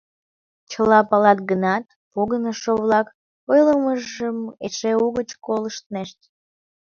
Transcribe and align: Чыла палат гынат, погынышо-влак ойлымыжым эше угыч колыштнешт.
Чыла 0.71 0.99
палат 1.09 1.39
гынат, 1.49 1.85
погынышо-влак 2.13 3.07
ойлымыжым 3.51 4.37
эше 4.65 4.91
угыч 5.05 5.29
колыштнешт. 5.45 6.19